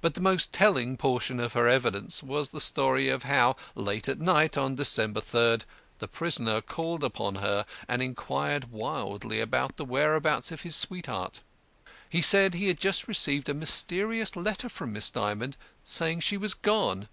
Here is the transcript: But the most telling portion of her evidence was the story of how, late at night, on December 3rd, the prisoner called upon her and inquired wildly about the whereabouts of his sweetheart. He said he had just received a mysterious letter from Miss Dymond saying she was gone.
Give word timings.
But 0.00 0.14
the 0.14 0.20
most 0.20 0.52
telling 0.52 0.96
portion 0.96 1.40
of 1.40 1.54
her 1.54 1.66
evidence 1.66 2.22
was 2.22 2.50
the 2.50 2.60
story 2.60 3.08
of 3.08 3.24
how, 3.24 3.56
late 3.74 4.08
at 4.08 4.20
night, 4.20 4.56
on 4.56 4.76
December 4.76 5.20
3rd, 5.20 5.62
the 5.98 6.06
prisoner 6.06 6.60
called 6.60 7.02
upon 7.02 7.34
her 7.42 7.66
and 7.88 8.00
inquired 8.00 8.70
wildly 8.70 9.40
about 9.40 9.76
the 9.76 9.84
whereabouts 9.84 10.52
of 10.52 10.60
his 10.62 10.76
sweetheart. 10.76 11.40
He 12.08 12.22
said 12.22 12.54
he 12.54 12.68
had 12.68 12.78
just 12.78 13.08
received 13.08 13.48
a 13.48 13.54
mysterious 13.54 14.36
letter 14.36 14.68
from 14.68 14.92
Miss 14.92 15.10
Dymond 15.10 15.56
saying 15.84 16.20
she 16.20 16.36
was 16.36 16.54
gone. 16.54 17.08